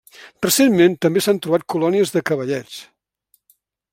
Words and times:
Recentment 0.45 0.95
també 1.05 1.23
s'han 1.25 1.41
trobat 1.43 1.67
colònies 1.75 2.15
de 2.17 2.25
cavallets. 2.31 2.81